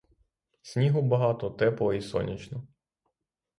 Снігу 0.61 1.01
багато, 1.01 1.49
тепло 1.49 1.93
і 1.93 2.01
сонячно. 2.01 2.67